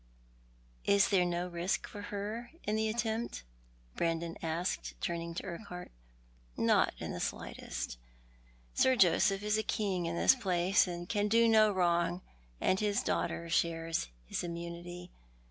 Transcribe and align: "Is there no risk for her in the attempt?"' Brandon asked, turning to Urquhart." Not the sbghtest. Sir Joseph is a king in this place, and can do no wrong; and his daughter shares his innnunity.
"Is 0.97 1.09
there 1.09 1.25
no 1.25 1.47
risk 1.47 1.85
for 1.87 2.01
her 2.01 2.49
in 2.63 2.75
the 2.75 2.89
attempt?"' 2.89 3.43
Brandon 3.97 4.35
asked, 4.41 4.95
turning 4.99 5.35
to 5.35 5.43
Urquhart." 5.45 5.91
Not 6.57 6.95
the 6.97 7.05
sbghtest. 7.05 7.97
Sir 8.73 8.95
Joseph 8.95 9.43
is 9.43 9.59
a 9.59 9.61
king 9.61 10.07
in 10.07 10.15
this 10.15 10.33
place, 10.33 10.87
and 10.87 11.07
can 11.07 11.27
do 11.27 11.47
no 11.47 11.71
wrong; 11.71 12.23
and 12.59 12.79
his 12.79 13.03
daughter 13.03 13.47
shares 13.47 14.07
his 14.25 14.41
innnunity. 14.41 15.09